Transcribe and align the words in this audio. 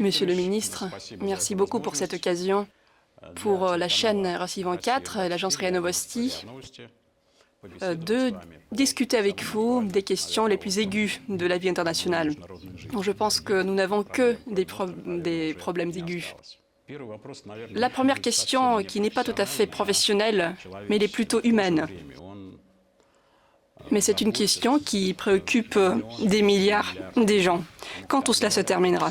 Monsieur 0.00 0.26
le 0.26 0.34
ministre, 0.34 0.84
merci 1.20 1.54
beaucoup 1.54 1.80
pour 1.80 1.96
cette 1.96 2.14
occasion 2.14 2.66
pour 3.36 3.66
la 3.76 3.88
chaîne 3.88 4.26
Russie 4.36 4.62
24 4.62 5.18
et 5.18 5.28
l'agence 5.28 5.56
RIA 5.56 5.70
Novosti 5.70 6.44
euh, 7.82 7.94
de 7.94 8.32
discuter 8.72 9.18
avec 9.18 9.42
vous 9.42 9.84
des 9.84 10.02
questions 10.02 10.46
les 10.46 10.56
plus 10.56 10.78
aiguës 10.78 11.20
de 11.28 11.46
la 11.46 11.58
vie 11.58 11.68
internationale. 11.68 12.34
je 13.00 13.12
pense 13.12 13.40
que 13.40 13.62
nous 13.62 13.74
n'avons 13.74 14.02
que 14.02 14.36
des, 14.46 14.66
des 15.06 15.54
problèmes 15.54 15.90
aigus. 15.90 16.34
La 17.74 17.90
première 17.90 18.20
question, 18.20 18.82
qui 18.82 19.00
n'est 19.00 19.10
pas 19.10 19.24
tout 19.24 19.34
à 19.36 19.46
fait 19.46 19.66
professionnelle, 19.66 20.56
mais 20.88 20.96
elle 20.96 21.02
est 21.04 21.08
plutôt 21.08 21.40
humaine. 21.44 21.86
Mais 23.90 24.00
c'est 24.00 24.20
une 24.20 24.32
question 24.32 24.78
qui 24.78 25.14
préoccupe 25.14 25.78
des 26.22 26.42
milliards 26.42 26.94
des 27.16 27.40
gens. 27.40 27.62
Quand 28.08 28.22
tout 28.22 28.32
cela 28.32 28.50
se 28.50 28.60
terminera? 28.60 29.10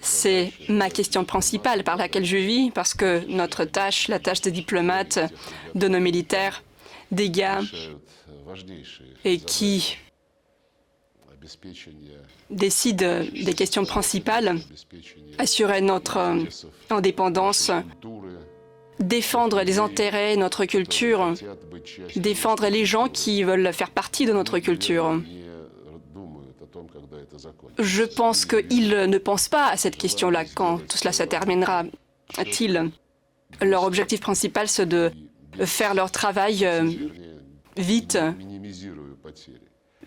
C'est 0.00 0.52
ma 0.68 0.90
question 0.90 1.24
principale 1.24 1.84
par 1.84 1.96
laquelle 1.96 2.24
je 2.24 2.36
vis, 2.36 2.70
parce 2.70 2.94
que 2.94 3.24
notre 3.28 3.64
tâche, 3.64 4.08
la 4.08 4.18
tâche 4.18 4.40
des 4.40 4.50
diplomates, 4.50 5.18
de 5.74 5.88
nos 5.88 6.00
militaires, 6.00 6.62
des 7.10 7.30
gars, 7.30 7.60
et 9.24 9.38
qui 9.38 9.96
décident 12.50 13.20
des 13.44 13.54
questions 13.54 13.84
principales, 13.84 14.56
assurer 15.38 15.80
notre 15.80 16.18
indépendance, 16.90 17.70
défendre 19.00 19.62
les 19.62 19.78
intérêts, 19.78 20.36
notre 20.36 20.64
culture, 20.64 21.34
défendre 22.16 22.68
les 22.68 22.84
gens 22.84 23.08
qui 23.08 23.42
veulent 23.42 23.72
faire 23.72 23.90
partie 23.90 24.26
de 24.26 24.32
notre 24.32 24.58
culture. 24.58 25.20
Je 27.78 28.02
pense 28.04 28.46
qu'ils 28.46 28.90
ne 28.90 29.18
pensent 29.18 29.48
pas 29.48 29.68
à 29.68 29.76
cette 29.76 29.96
question-là 29.96 30.44
quand 30.44 30.78
tout 30.78 30.96
cela 30.96 31.12
se 31.12 31.22
terminera-t-il. 31.22 32.90
Leur 33.60 33.84
objectif 33.84 34.20
principal, 34.20 34.68
c'est 34.68 34.86
de 34.86 35.12
faire 35.64 35.94
leur 35.94 36.10
travail 36.10 36.64
euh, 36.64 36.90
vite 37.76 38.18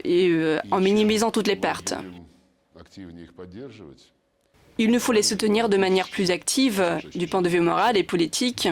et 0.04 0.30
euh, 0.30 0.60
en 0.72 0.80
minimisant 0.80 1.32
toutes 1.32 1.48
les 1.48 1.56
pertes. 1.56 1.94
Il 4.78 4.92
nous 4.92 5.00
faut 5.00 5.12
les 5.12 5.24
soutenir 5.24 5.70
de 5.70 5.78
manière 5.78 6.10
plus 6.10 6.30
active 6.30 6.84
du 7.16 7.28
point 7.28 7.42
de 7.42 7.50
vue 7.50 7.62
moral 7.62 7.98
et 7.98 8.04
politique. 8.04 8.68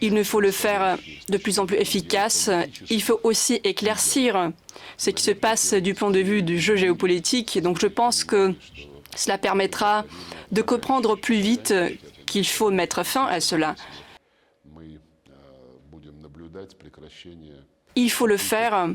Il 0.00 0.14
nous 0.14 0.24
faut 0.24 0.40
le 0.40 0.50
faire 0.50 0.98
de 1.28 1.38
plus 1.38 1.58
en 1.58 1.66
plus 1.66 1.76
efficace. 1.76 2.50
Il 2.90 3.02
faut 3.02 3.20
aussi 3.22 3.60
éclaircir 3.64 4.52
ce 4.96 5.10
qui 5.10 5.22
se 5.22 5.30
passe 5.30 5.74
du 5.74 5.94
point 5.94 6.10
de 6.10 6.20
vue 6.20 6.42
du 6.42 6.58
jeu 6.58 6.76
géopolitique. 6.76 7.60
Donc 7.60 7.80
je 7.80 7.86
pense 7.86 8.24
que 8.24 8.54
cela 9.16 9.38
permettra 9.38 10.04
de 10.52 10.62
comprendre 10.62 11.16
plus 11.16 11.40
vite 11.40 11.74
qu'il 12.26 12.46
faut 12.46 12.70
mettre 12.70 13.04
fin 13.04 13.26
à 13.26 13.40
cela. 13.40 13.74
Il 17.96 18.10
faut 18.10 18.26
le 18.26 18.36
faire 18.36 18.88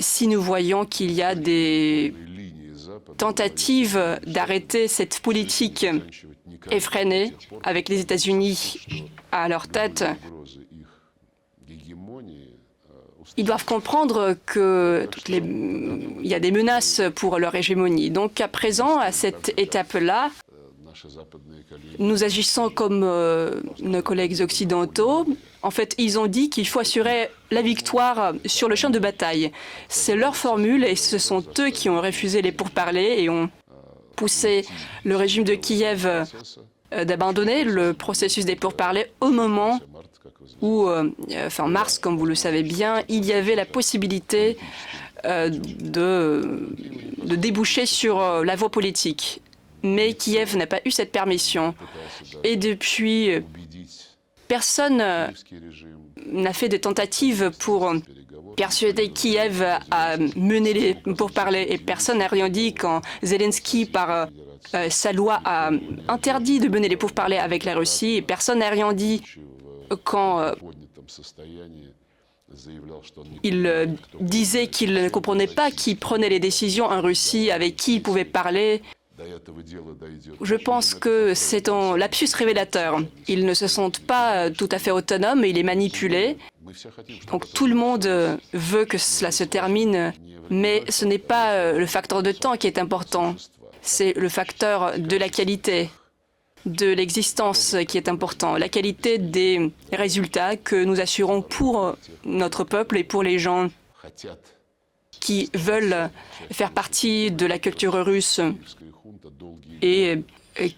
si 0.00 0.26
nous 0.26 0.42
voyons 0.42 0.84
qu'il 0.84 1.12
y 1.12 1.22
a 1.22 1.34
des 1.34 2.12
tentatives 3.16 4.20
d'arrêter 4.26 4.88
cette 4.88 5.20
politique 5.20 5.86
effrénée 6.70 7.32
avec 7.62 7.88
les 7.88 8.00
États-Unis 8.00 8.78
à 9.32 9.48
leur 9.48 9.68
tête. 9.68 10.04
Ils 13.36 13.44
doivent 13.44 13.64
comprendre 13.64 14.36
qu'il 14.52 16.20
y 16.22 16.34
a 16.34 16.40
des 16.40 16.50
menaces 16.52 17.02
pour 17.16 17.38
leur 17.38 17.54
hégémonie. 17.54 18.10
Donc 18.10 18.40
à 18.40 18.48
présent, 18.48 18.98
à 18.98 19.12
cette 19.12 19.52
étape-là, 19.56 20.30
nous 21.98 22.24
agissons 22.24 22.70
comme 22.70 23.02
euh, 23.04 23.60
nos 23.80 24.02
collègues 24.02 24.40
occidentaux. 24.40 25.26
En 25.66 25.72
fait, 25.72 25.96
ils 25.98 26.16
ont 26.16 26.28
dit 26.28 26.48
qu'il 26.48 26.68
faut 26.68 26.78
assurer 26.78 27.28
la 27.50 27.60
victoire 27.60 28.34
sur 28.44 28.68
le 28.68 28.76
champ 28.76 28.88
de 28.88 29.00
bataille. 29.00 29.50
C'est 29.88 30.14
leur 30.14 30.36
formule 30.36 30.84
et 30.84 30.94
ce 30.94 31.18
sont 31.18 31.42
eux 31.58 31.70
qui 31.70 31.90
ont 31.90 32.00
refusé 32.00 32.40
les 32.40 32.52
pourparlers 32.52 33.16
et 33.18 33.28
ont 33.28 33.50
poussé 34.14 34.64
le 35.02 35.16
régime 35.16 35.42
de 35.42 35.56
Kiev 35.56 36.06
euh, 36.06 37.04
d'abandonner 37.04 37.64
le 37.64 37.94
processus 37.94 38.44
des 38.44 38.54
pourparlers 38.54 39.10
au 39.20 39.30
moment 39.30 39.80
où, 40.62 40.86
euh, 40.86 41.10
fin 41.50 41.66
mars, 41.66 41.98
comme 41.98 42.16
vous 42.16 42.26
le 42.26 42.36
savez 42.36 42.62
bien, 42.62 43.02
il 43.08 43.24
y 43.24 43.32
avait 43.32 43.56
la 43.56 43.66
possibilité 43.66 44.56
de, 45.24 46.70
de 47.24 47.34
déboucher 47.34 47.86
sur 47.86 48.20
la 48.44 48.54
voie 48.54 48.70
politique 48.70 49.42
mais 49.82 50.14
Kiev 50.14 50.56
n'a 50.56 50.66
pas 50.66 50.80
eu 50.84 50.90
cette 50.90 51.12
permission. 51.12 51.74
Et 52.44 52.56
depuis, 52.56 53.30
personne 54.48 55.02
n'a 56.26 56.52
fait 56.52 56.68
de 56.68 56.76
tentatives 56.76 57.50
pour 57.58 57.92
persuader 58.56 59.10
Kiev 59.10 59.62
à 59.90 60.16
mener 60.36 60.72
les 60.72 60.94
pourparlers 60.94 61.66
et 61.68 61.78
personne 61.78 62.18
n'a 62.18 62.28
rien 62.28 62.48
dit 62.48 62.74
quand 62.74 63.02
Zelensky, 63.22 63.86
par 63.86 64.28
euh, 64.74 64.90
sa 64.90 65.12
loi, 65.12 65.40
a 65.44 65.70
interdit 66.08 66.58
de 66.58 66.68
mener 66.68 66.88
les 66.88 66.96
pourparlers 66.96 67.38
avec 67.38 67.64
la 67.64 67.74
Russie 67.74 68.14
et 68.16 68.22
personne 68.22 68.60
n'a 68.60 68.70
rien 68.70 68.92
dit 68.92 69.22
quand 70.04 70.40
euh, 70.40 70.52
il 73.42 73.66
euh, 73.66 73.86
disait 74.20 74.68
qu'il 74.68 74.94
ne 74.94 75.08
comprenait 75.08 75.46
pas 75.46 75.70
qui 75.70 75.94
prenait 75.94 76.28
les 76.28 76.40
décisions 76.40 76.86
en 76.86 77.00
Russie, 77.00 77.50
avec 77.50 77.76
qui 77.76 77.96
il 77.96 78.02
pouvait 78.02 78.24
parler. 78.24 78.82
Je 80.42 80.54
pense 80.54 80.94
que 80.94 81.34
c'est 81.34 81.68
un 81.68 81.96
lapsus 81.96 82.28
révélateur. 82.34 83.00
Ils 83.28 83.46
ne 83.46 83.54
se 83.54 83.66
sentent 83.66 84.00
pas 84.00 84.50
tout 84.50 84.68
à 84.70 84.78
fait 84.78 84.90
autonomes, 84.90 85.44
il 85.44 85.58
est 85.58 85.62
manipulé. 85.62 86.36
Donc 87.30 87.52
tout 87.52 87.66
le 87.66 87.74
monde 87.74 88.06
veut 88.52 88.84
que 88.84 88.98
cela 88.98 89.30
se 89.30 89.44
termine, 89.44 90.12
mais 90.50 90.84
ce 90.88 91.04
n'est 91.04 91.18
pas 91.18 91.52
euh, 91.52 91.78
le 91.78 91.86
facteur 91.86 92.22
de 92.22 92.32
temps 92.32 92.56
qui 92.56 92.66
est 92.66 92.78
important, 92.78 93.36
c'est 93.82 94.12
le 94.14 94.28
facteur 94.28 94.98
de 94.98 95.16
la 95.16 95.28
qualité 95.28 95.90
de 96.66 96.86
l'existence 96.86 97.76
qui 97.86 97.96
est 97.96 98.08
important, 98.08 98.56
la 98.56 98.68
qualité 98.68 99.18
des 99.18 99.70
résultats 99.92 100.56
que 100.56 100.84
nous 100.84 101.00
assurons 101.00 101.40
pour 101.40 101.96
notre 102.24 102.64
peuple 102.64 102.98
et 102.98 103.04
pour 103.04 103.22
les 103.22 103.38
gens 103.38 103.68
qui 105.20 105.50
veulent 105.54 106.10
faire 106.50 106.70
partie 106.70 107.30
de 107.30 107.46
la 107.46 107.58
culture 107.58 107.94
russe 108.04 108.40
et 109.82 110.22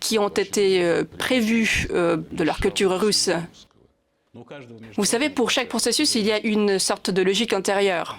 qui 0.00 0.18
ont 0.18 0.28
été 0.28 0.84
euh, 0.84 1.04
prévus 1.18 1.88
euh, 1.90 2.16
de 2.32 2.44
leur 2.44 2.58
culture 2.58 2.98
russe. 2.98 3.30
Vous 4.96 5.04
savez, 5.04 5.28
pour 5.30 5.50
chaque 5.50 5.68
processus, 5.68 6.14
il 6.14 6.24
y 6.26 6.32
a 6.32 6.40
une 6.44 6.78
sorte 6.78 7.10
de 7.10 7.22
logique 7.22 7.52
intérieure. 7.52 8.18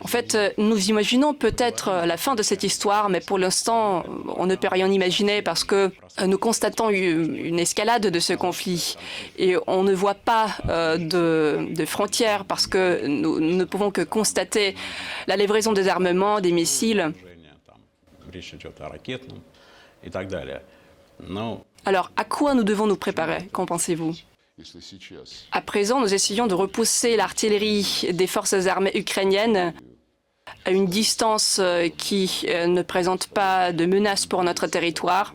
En 0.00 0.06
fait, 0.06 0.36
nous 0.58 0.90
imaginons 0.90 1.34
peut-être 1.34 2.04
la 2.06 2.16
fin 2.16 2.34
de 2.34 2.42
cette 2.42 2.62
histoire, 2.62 3.08
mais 3.08 3.20
pour 3.20 3.38
l'instant, 3.38 4.04
on 4.36 4.46
ne 4.46 4.54
peut 4.54 4.68
rien 4.68 4.90
imaginer 4.90 5.42
parce 5.42 5.64
que 5.64 5.90
nous 6.26 6.38
constatons 6.38 6.90
une 6.90 7.58
escalade 7.58 8.06
de 8.06 8.20
ce 8.20 8.32
conflit 8.32 8.96
et 9.38 9.56
on 9.66 9.82
ne 9.82 9.94
voit 9.94 10.14
pas 10.14 10.46
euh, 10.68 10.96
de, 10.96 11.74
de 11.74 11.84
frontières 11.84 12.44
parce 12.44 12.66
que 12.66 13.06
nous 13.06 13.40
ne 13.40 13.64
pouvons 13.64 13.90
que 13.90 14.02
constater 14.02 14.74
la 15.26 15.36
livraison 15.36 15.72
des 15.72 15.88
armements, 15.88 16.40
des 16.40 16.52
missiles. 16.52 17.12
Alors, 21.84 22.10
à 22.16 22.24
quoi 22.24 22.54
nous 22.54 22.64
devons 22.64 22.86
nous 22.86 22.96
préparer? 22.96 23.48
Qu'en 23.52 23.66
pensez-vous? 23.66 24.14
À 25.50 25.60
présent, 25.60 26.00
nous 26.00 26.14
essayons 26.14 26.46
de 26.46 26.54
repousser 26.54 27.16
l'artillerie 27.16 28.06
des 28.12 28.26
forces 28.28 28.66
armées 28.66 28.96
ukrainiennes 28.96 29.74
à 30.64 30.70
une 30.70 30.86
distance 30.86 31.58
euh, 31.60 31.88
qui 31.88 32.44
euh, 32.48 32.66
ne 32.66 32.82
présente 32.82 33.26
pas 33.26 33.72
de 33.72 33.84
menace 33.84 34.26
pour 34.26 34.44
notre 34.44 34.66
territoire. 34.66 35.34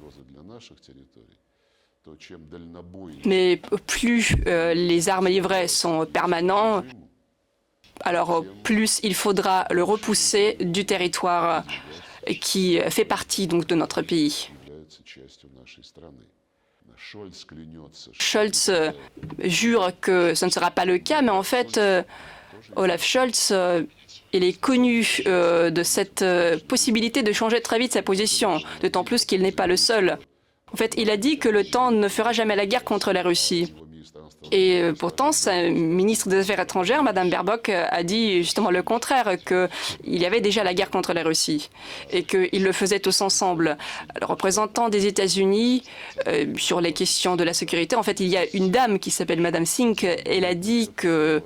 Mais 3.25 3.62
plus 3.88 4.36
euh, 4.48 4.74
les 4.74 5.10
armes 5.10 5.27
livrées 5.27 5.68
sont 5.68 6.06
permanentes, 6.06 6.86
alors 8.01 8.45
plus 8.63 9.00
il 9.04 9.15
faudra 9.15 9.68
le 9.69 9.83
repousser 9.83 10.56
du 10.62 10.86
territoire 10.86 11.63
qui 12.39 12.80
fait 12.89 13.06
partie 13.06 13.48
donc 13.48 13.68
de 13.68 13.75
notre 13.75 14.01
pays. 14.01 14.50
Scholz 18.14 18.70
euh, 18.70 18.92
jure 19.40 19.92
que 20.00 20.36
ce 20.36 20.46
ne 20.46 20.52
sera 20.52 20.70
pas 20.70 20.86
le 20.86 20.98
cas, 21.00 21.22
mais 21.22 21.32
en 21.32 21.44
fait, 21.44 21.78
euh, 21.78 22.04
Olaf 22.76 23.04
Scholz, 23.04 23.50
euh, 23.52 23.84
il 24.32 24.44
est 24.44 24.60
connu 24.60 25.24
de 25.26 25.84
cette 25.84 26.24
possibilité 26.68 27.24
de 27.24 27.32
changer 27.32 27.62
très 27.62 27.80
vite 27.80 27.94
sa 27.94 28.04
position, 28.04 28.60
d'autant 28.82 29.04
plus 29.04 29.26
qu'il 29.26 29.42
n'est 29.42 29.52
pas 29.52 29.66
le 29.66 29.76
seul. 29.76 30.20
En 30.72 30.78
fait, 30.78 30.94
il 30.98 31.10
a 31.10 31.18
dit 31.18 31.40
que 31.40 31.50
le 31.50 31.64
temps 31.64 31.90
ne 31.90 32.08
fera 32.08 32.32
jamais 32.32 32.56
la 32.56 32.68
guerre 32.68 32.84
contre 32.84 33.12
la 33.12 33.24
Russie. 33.24 33.74
Et 34.51 34.81
euh, 34.81 34.94
pourtant, 34.94 35.31
sa 35.31 35.69
ministre 35.69 36.30
des 36.30 36.38
Affaires 36.38 36.60
étrangères, 36.60 37.04
Madame 37.04 37.30
Baerbock, 37.30 37.69
a 37.69 38.04
dit 38.04 38.44
justement 38.44 38.72
le 38.72 38.84
contraire, 38.84 39.38
qu'il 39.44 39.69
y 40.04 40.25
avait 40.25 40.42
déjà 40.42 40.63
la 40.63 40.74
guerre 40.74 40.90
contre 40.90 41.13
la 41.13 41.24
Russie 41.24 41.69
et 42.12 42.24
qu'ils 42.24 42.63
le 42.63 42.72
faisaient 42.72 43.00
tous 43.00 43.22
ensemble. 43.22 43.78
Le 44.19 44.25
représentant 44.25 44.90
des 44.90 45.06
États-Unis 45.06 45.84
euh, 46.28 46.54
sur 46.57 46.81
les 46.81 46.94
questions 46.94 47.36
de 47.36 47.44
la 47.44 47.54
sécurité, 47.54 47.96
en 47.96 48.04
fait, 48.04 48.19
il 48.19 48.28
y 48.28 48.38
a 48.38 48.46
une 48.54 48.72
dame 48.72 49.00
qui 49.00 49.12
s'appelle 49.12 49.42
Madame 49.42 49.66
Sink. 49.66 50.04
Elle 50.04 50.46
a 50.46 50.56
dit 50.56 50.92
que 50.96 51.42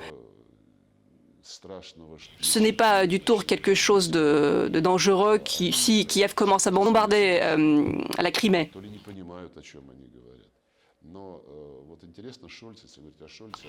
ce 2.42 2.60
n'est 2.60 2.74
pas 2.74 3.08
du 3.08 3.20
tout 3.20 3.38
quelque 3.38 3.74
chose 3.74 4.10
de, 4.12 4.70
dangereux 4.82 5.38
qui, 5.38 5.72
si 5.72 6.06
Kiev 6.06 6.34
commence 6.34 6.68
à 6.68 6.72
bombarder 6.72 7.40
euh, 7.42 7.86
la 8.18 8.32
Crimée. 8.32 8.70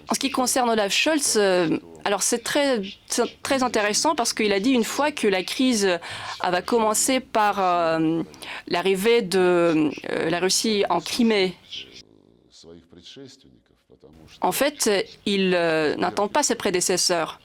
En 0.08 0.14
ce 0.14 0.18
qui 0.18 0.30
concerne 0.30 0.70
Olaf 0.70 0.92
Scholz, 0.92 1.36
euh, 1.36 1.78
alors 2.04 2.22
c'est 2.22 2.40
très, 2.40 2.82
très 3.42 3.62
intéressant 3.62 4.14
parce 4.14 4.32
qu'il 4.32 4.52
a 4.52 4.60
dit 4.60 4.72
une 4.72 4.84
fois 4.84 5.12
que 5.12 5.26
la 5.26 5.42
crise 5.42 5.98
va 6.42 6.62
commencer 6.62 7.20
par 7.20 7.58
euh, 7.58 8.22
l'arrivée 8.68 9.22
de 9.22 9.90
la 10.28 10.40
Russie 10.40 10.84
en 10.90 11.00
Crimée. 11.00 11.56
En 14.40 14.52
fait, 14.52 14.90
il 15.26 15.50
n'attend 15.50 16.28
pas 16.28 16.42
ses 16.42 16.54
prédécesseurs. 16.54 17.40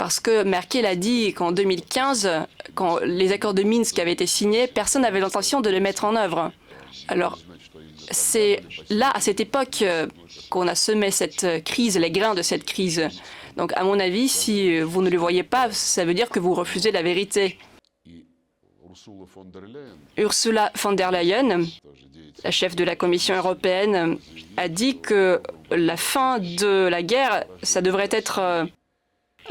Parce 0.00 0.18
que 0.18 0.44
Merkel 0.44 0.86
a 0.86 0.96
dit 0.96 1.34
qu'en 1.34 1.52
2015, 1.52 2.46
quand 2.74 3.00
les 3.00 3.32
accords 3.32 3.52
de 3.52 3.62
Minsk 3.62 3.98
avaient 3.98 4.12
été 4.12 4.26
signés, 4.26 4.66
personne 4.66 5.02
n'avait 5.02 5.20
l'intention 5.20 5.60
de 5.60 5.68
les 5.68 5.78
mettre 5.78 6.06
en 6.06 6.16
œuvre. 6.16 6.52
Alors, 7.08 7.38
c'est 8.10 8.62
là, 8.88 9.10
à 9.14 9.20
cette 9.20 9.40
époque, 9.40 9.84
qu'on 10.48 10.66
a 10.68 10.74
semé 10.74 11.10
cette 11.10 11.64
crise, 11.64 11.98
les 11.98 12.10
grains 12.10 12.34
de 12.34 12.42
cette 12.42 12.64
crise. 12.64 13.08
Donc, 13.56 13.72
à 13.74 13.84
mon 13.84 13.98
avis, 13.98 14.28
si 14.28 14.80
vous 14.80 15.02
ne 15.02 15.10
le 15.10 15.18
voyez 15.18 15.42
pas, 15.42 15.70
ça 15.70 16.04
veut 16.04 16.14
dire 16.14 16.28
que 16.28 16.38
vous 16.38 16.54
refusez 16.54 16.92
la 16.92 17.02
vérité. 17.02 17.58
Ursula 20.16 20.72
von 20.82 20.92
der 20.92 21.10
Leyen, 21.10 21.64
la 22.44 22.50
chef 22.50 22.76
de 22.76 22.84
la 22.84 22.96
Commission 22.96 23.34
européenne, 23.36 24.18
a 24.56 24.68
dit 24.68 24.98
que 25.00 25.40
la 25.70 25.96
fin 25.96 26.38
de 26.38 26.88
la 26.88 27.02
guerre, 27.02 27.44
ça 27.62 27.80
devrait 27.80 28.08
être 28.10 28.66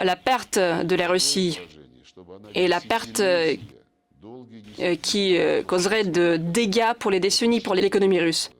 la 0.01 0.15
perte 0.15 0.59
de 0.59 0.95
la 0.95 1.07
Russie 1.07 1.59
et 2.55 2.67
la 2.67 2.79
perte 2.81 3.19
euh, 3.21 3.55
qui 5.01 5.37
euh, 5.37 5.63
causerait 5.63 6.03
de 6.03 6.37
dégâts 6.37 6.93
pour 6.99 7.11
les 7.11 7.19
décennies 7.19 7.61
pour 7.61 7.75
l'économie 7.75 8.19
russe. 8.19 8.51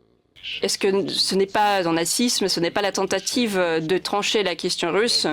Est-ce 0.62 0.78
que 0.78 1.08
ce 1.10 1.36
n'est 1.36 1.46
pas 1.46 1.88
un 1.88 1.94
nazisme, 1.94 2.48
ce 2.48 2.60
n'est 2.60 2.72
pas 2.72 2.82
la 2.82 2.92
tentative 2.92 3.58
de 3.58 3.98
trancher 3.98 4.44
la 4.44 4.56
question 4.56 4.92
russe? 4.92 5.28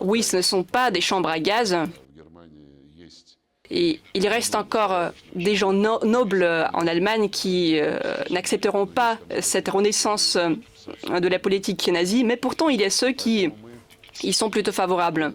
Oui, 0.00 0.22
ce 0.22 0.38
ne 0.38 0.42
sont 0.42 0.64
pas 0.64 0.90
des 0.90 1.00
chambres 1.00 1.28
à 1.28 1.38
gaz. 1.38 1.76
Et 3.68 4.00
il 4.14 4.28
reste 4.28 4.54
encore 4.54 4.92
euh, 4.92 5.10
des 5.34 5.56
gens 5.56 5.72
nobles 5.72 6.68
en 6.72 6.86
Allemagne 6.86 7.28
qui 7.28 7.78
n'accepteront 8.30 8.86
pas 8.86 9.18
cette 9.40 9.68
renaissance 9.68 10.36
de 10.36 11.28
la 11.28 11.38
politique 11.38 11.88
nazie, 11.88 12.24
mais 12.24 12.36
pourtant 12.36 12.68
il 12.68 12.80
y 12.80 12.84
a 12.84 12.90
ceux 12.90 13.12
qui 13.12 13.50
ils 14.22 14.34
sont 14.34 14.50
plutôt 14.50 14.72
favorables. 14.72 15.34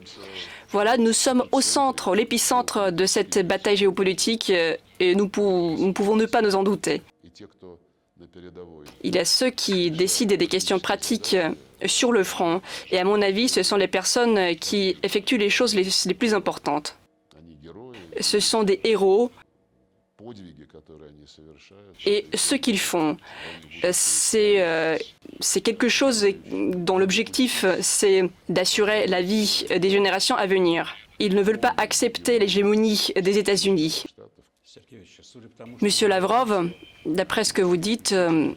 Voilà, 0.71 0.97
nous 0.97 1.11
sommes 1.11 1.43
au 1.51 1.59
centre, 1.59 2.15
l'épicentre 2.15 2.91
de 2.93 3.05
cette 3.05 3.45
bataille 3.45 3.75
géopolitique 3.75 4.49
euh, 4.51 4.77
et 5.01 5.15
nous, 5.15 5.27
pouvons 5.27 6.15
ne 6.15 6.25
pas 6.25 6.41
nous 6.41 6.55
en 6.55 6.63
douter. 6.63 7.01
Il 9.03 9.15
y 9.15 9.19
a 9.19 9.25
ceux 9.25 9.49
qui 9.49 9.91
décident 9.91 10.35
des 10.37 10.47
questions 10.47 10.79
pratiques 10.79 11.33
euh, 11.33 11.53
sur 11.85 12.13
le 12.13 12.23
front 12.23 12.61
et 12.89 12.99
à 12.99 13.03
mon 13.03 13.21
avis, 13.21 13.49
ce 13.49 13.63
sont 13.63 13.75
les 13.75 13.87
personnes 13.87 14.55
qui 14.55 14.95
effectuent 15.03 15.37
les 15.37 15.49
choses 15.49 15.75
les 15.75 16.13
plus 16.13 16.33
importantes. 16.33 16.95
Ce 18.19 18.39
sont 18.39 18.63
des 18.63 18.79
héros 18.83 19.31
et 22.05 22.25
ce 22.33 22.55
qu'ils 22.55 22.79
font, 22.79 23.17
euh, 23.83 23.91
euh, 24.35 24.97
c'est 25.39 25.61
quelque 25.61 25.89
chose 25.89 26.27
dont 26.51 26.97
l'objectif, 26.97 27.65
c'est 27.81 28.29
d'assurer 28.49 29.07
la 29.07 29.21
vie 29.21 29.65
des 29.69 29.89
générations 29.89 30.35
à 30.35 30.45
venir. 30.47 30.95
Ils 31.19 31.35
ne 31.35 31.41
veulent 31.41 31.59
pas 31.59 31.73
accepter 31.77 32.39
l'hégémonie 32.39 33.11
des 33.15 33.37
États-Unis. 33.37 34.05
Monsieur 35.81 36.07
Lavrov, 36.07 36.71
d'après 37.05 37.43
ce 37.43 37.53
que 37.53 37.61
vous 37.61 37.77
dites, 37.77 38.11
euh, 38.11 38.53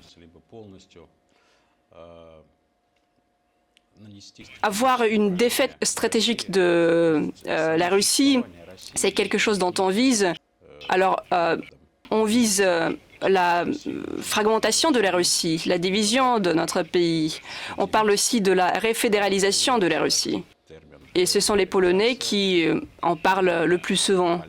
avoir 4.63 5.03
une 5.03 5.37
défaite 5.37 5.77
stratégique 5.83 6.51
de 6.51 7.31
la 7.47 7.89
Russie, 7.89 8.41
c'est 8.95 9.13
quelque 9.13 9.39
chose 9.39 9.59
dont 9.59 9.75
on 9.79 9.89
vise. 9.89 10.33
Alors, 10.89 11.23
on 12.11 12.25
vise 12.25 12.63
euh, 12.65 12.91
la 13.23 13.65
fragmentation 14.21 14.91
de 14.91 15.01
la 15.01 15.11
Russie, 15.11 15.63
la 15.67 15.79
division 15.79 16.39
de 16.39 16.53
notre 16.53 16.83
pays. 16.83 17.41
On 17.79 17.87
parle 17.87 18.11
aussi 18.11 18.41
de 18.41 18.53
la 18.53 18.69
réfédéralisation 18.69 19.79
de 19.79 19.87
la 19.87 20.01
Russie. 20.01 20.45
Et 21.15 21.27
ce 21.27 21.41
sont 21.41 21.55
les 21.55 21.67
Polonais 21.67 22.17
qui 22.17 22.67
euh, 22.67 22.81
en 23.03 23.17
parlent 23.17 23.65
le 23.65 23.79
plus 23.79 23.97
souvent, 23.97 24.43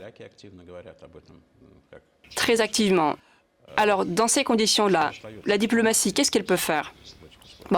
très 2.35 2.61
activement. 2.61 3.15
Alors, 3.77 4.05
dans 4.05 4.27
ces 4.27 4.43
conditions-là, 4.43 5.11
la 5.45 5.57
diplomatie, 5.57 6.13
qu'est-ce 6.13 6.31
qu'elle 6.31 6.45
peut 6.45 6.55
faire? 6.55 6.93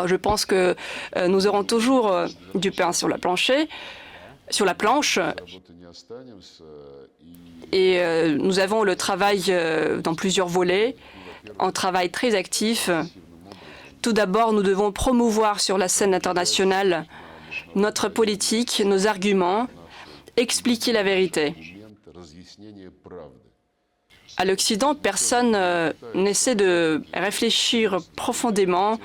Je 0.05 0.15
pense 0.15 0.45
que 0.45 0.75
euh, 1.15 1.27
nous 1.27 1.47
aurons 1.47 1.63
toujours 1.63 2.13
du 2.55 2.71
pain 2.71 2.91
sur 2.91 3.07
la 3.07 3.17
planche, 3.17 3.51
et 7.71 7.99
euh, 7.99 8.37
nous 8.37 8.59
avons 8.59 8.83
le 8.83 8.95
travail 8.95 9.45
euh, 9.49 10.01
dans 10.01 10.15
plusieurs 10.15 10.47
volets, 10.47 10.95
un 11.59 11.71
travail 11.71 12.09
très 12.09 12.35
actif. 12.35 12.89
Tout 14.01 14.13
d'abord, 14.13 14.53
nous 14.53 14.63
devons 14.63 14.91
promouvoir 14.91 15.59
sur 15.59 15.77
la 15.77 15.87
scène 15.87 16.13
internationale 16.13 17.05
notre 17.75 18.09
politique, 18.09 18.81
nos 18.85 19.07
arguments, 19.07 19.67
expliquer 20.35 20.91
la 20.91 21.03
vérité. 21.03 21.55
À 24.37 24.45
l'Occident, 24.45 24.93
personne 24.93 25.55
euh, 25.55 25.93
n'essaie 26.13 26.55
de 26.55 27.01
réfléchir 27.13 27.99
profondément 28.15 28.99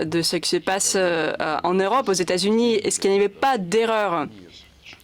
de 0.00 0.22
ce 0.22 0.36
qui 0.36 0.48
se 0.48 0.56
passe 0.56 0.96
en 0.96 1.74
Europe, 1.74 2.08
aux 2.08 2.12
États-Unis. 2.12 2.74
Est-ce 2.74 3.00
qu'il 3.00 3.10
n'y 3.10 3.16
avait 3.16 3.28
pas 3.28 3.58
d'erreur 3.58 4.28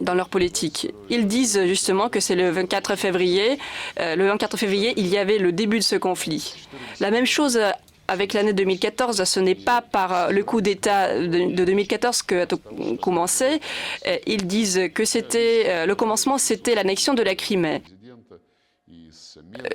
dans 0.01 0.15
leur 0.15 0.29
politique. 0.29 0.93
Ils 1.09 1.27
disent 1.27 1.61
justement 1.67 2.09
que 2.09 2.21
c'est 2.21 2.35
le 2.35 2.51
24 2.51 2.97
février. 2.97 3.59
Euh, 3.99 4.17
le 4.17 4.27
24 4.27 4.57
février, 4.57 4.95
il 4.97 5.07
y 5.09 5.19
avait 5.19 5.39
le 5.39 5.53
début 5.53 5.79
de 5.79 5.85
ce 5.85 5.97
conflit. 5.97 6.55
La 7.01 7.11
même 7.11 7.27
chose 7.27 7.61
avec 8.09 8.33
l'année 8.33 8.53
2014, 8.53 9.23
ce 9.23 9.41
n'est 9.41 9.55
pas 9.55 9.83
par 9.83 10.33
le 10.33 10.43
coup 10.43 10.61
d'État 10.61 11.17
de 11.17 11.65
2014 11.65 12.23
que 12.23 12.43
a 12.43 12.97
commencé. 13.01 13.61
Euh, 14.07 14.17
ils 14.27 14.47
disent 14.47 14.81
que 14.93 15.05
c'était 15.05 15.65
euh, 15.67 15.87
le 15.87 15.95
commencement, 15.95 16.37
c'était 16.37 16.75
l'annexion 16.75 17.15
de 17.15 17.23
la 17.23 17.35
Crimée. 17.35 17.83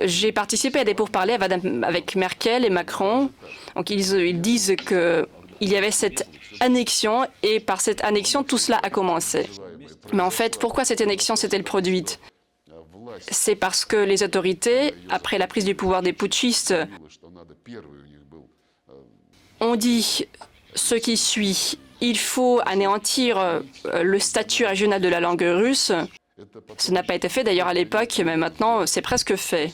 J'ai 0.02 0.32
participé 0.32 0.80
à 0.80 0.84
des 0.84 0.94
pourparlers 0.94 1.38
avec 1.82 2.14
Merkel 2.14 2.64
et 2.64 2.70
Macron. 2.70 3.30
Donc 3.74 3.90
ils, 3.90 4.12
ils 4.12 4.40
disent 4.40 4.76
que 4.84 5.26
il 5.60 5.70
y 5.70 5.76
avait 5.76 5.90
cette 5.90 6.28
annexion 6.60 7.26
et 7.42 7.60
par 7.60 7.80
cette 7.80 8.02
annexion, 8.04 8.42
tout 8.42 8.58
cela 8.58 8.78
a 8.82 8.90
commencé. 8.90 9.48
Mais 10.12 10.22
en 10.22 10.30
fait, 10.30 10.58
pourquoi 10.58 10.84
cette 10.84 11.00
annexion 11.00 11.36
s'est-elle 11.36 11.64
produite? 11.64 12.20
C'est 13.30 13.56
parce 13.56 13.84
que 13.84 13.96
les 13.96 14.22
autorités, 14.22 14.94
après 15.08 15.38
la 15.38 15.46
prise 15.46 15.64
du 15.64 15.74
pouvoir 15.74 16.02
des 16.02 16.12
putschistes, 16.12 16.74
ont 19.60 19.76
dit 19.76 20.26
ce 20.74 20.94
qui 20.94 21.16
suit. 21.16 21.78
Il 22.00 22.18
faut 22.18 22.60
anéantir 22.66 23.38
euh, 23.38 23.60
le 24.02 24.18
statut 24.18 24.66
régional 24.66 25.00
de 25.00 25.08
la 25.08 25.20
langue 25.20 25.42
russe. 25.42 25.92
Ce 26.76 26.92
n'a 26.92 27.02
pas 27.02 27.14
été 27.14 27.30
fait 27.30 27.42
d'ailleurs 27.42 27.68
à 27.68 27.74
l'époque, 27.74 28.20
mais 28.22 28.36
maintenant 28.36 28.86
c'est 28.86 29.00
presque 29.00 29.34
fait. 29.36 29.72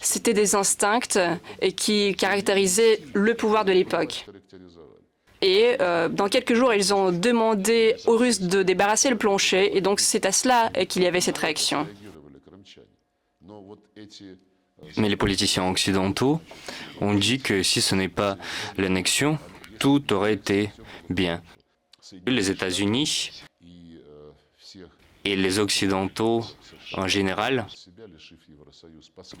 C'était 0.00 0.32
des 0.32 0.54
instincts 0.54 1.28
qui 1.76 2.14
caractérisaient 2.14 3.00
le 3.14 3.34
pouvoir 3.34 3.64
de 3.64 3.72
l'époque. 3.72 4.26
Et 5.40 5.76
euh, 5.80 6.08
dans 6.08 6.28
quelques 6.28 6.54
jours, 6.54 6.74
ils 6.74 6.92
ont 6.92 7.12
demandé 7.12 7.96
aux 8.06 8.16
Russes 8.16 8.40
de 8.40 8.62
débarrasser 8.62 9.10
le 9.10 9.16
plancher. 9.16 9.76
Et 9.76 9.80
donc, 9.80 10.00
c'est 10.00 10.26
à 10.26 10.32
cela 10.32 10.70
qu'il 10.88 11.02
y 11.02 11.06
avait 11.06 11.20
cette 11.20 11.38
réaction. 11.38 11.86
Mais 14.96 15.08
les 15.08 15.16
politiciens 15.16 15.68
occidentaux 15.68 16.40
ont 17.00 17.14
dit 17.14 17.38
que 17.40 17.62
si 17.62 17.80
ce 17.80 17.94
n'est 17.94 18.08
pas 18.08 18.36
l'annexion, 18.76 19.38
tout 19.78 20.12
aurait 20.12 20.34
été 20.34 20.70
bien. 21.10 21.42
Les 22.26 22.50
États-Unis 22.50 23.42
et 25.24 25.36
les 25.36 25.58
Occidentaux 25.58 26.44
en 26.94 27.06
général, 27.06 27.66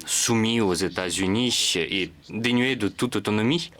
soumis 0.06 0.60
aux 0.60 0.74
États-Unis 0.74 1.74
et 1.76 2.10
dénués 2.28 2.76
de 2.76 2.88
toute 2.88 3.16
autonomie, 3.16 3.70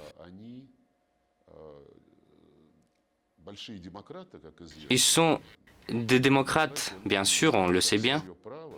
ils 4.90 4.99
sont 4.99 5.40
des 5.88 6.21
démocrates, 6.21 6.95
bien 7.07 7.25
sûr, 7.25 7.55
on 7.55 7.69
le 7.69 7.81
sait 7.81 7.99
bien, 7.99 8.23